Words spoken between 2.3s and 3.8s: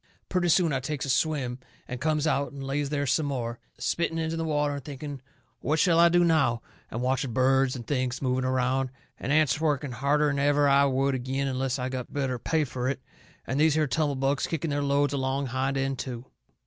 and lays there some more,